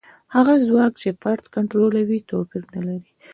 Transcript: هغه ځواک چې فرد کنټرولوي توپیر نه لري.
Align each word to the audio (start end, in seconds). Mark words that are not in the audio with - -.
هغه 0.35 0.53
ځواک 0.67 0.93
چې 1.01 1.09
فرد 1.21 1.43
کنټرولوي 1.55 2.19
توپیر 2.29 2.63
نه 2.73 2.81
لري. 2.87 3.11